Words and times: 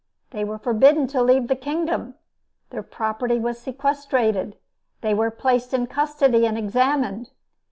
They 0.31 0.43
were 0.43 0.57
forbidden 0.57 1.05
to 1.09 1.21
leave 1.21 1.47
the 1.47 1.55
kingdom, 1.55 2.15
their 2.71 2.81
property 2.81 3.37
was 3.37 3.61
sequestrated, 3.61 4.57
they 5.01 5.13
were 5.13 5.29
placed 5.29 5.75
in 5.75 5.85
custody 5.85 6.43
and 6.47 6.57
examined. 6.57 7.29